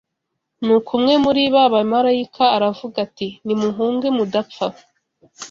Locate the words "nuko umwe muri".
0.65-1.41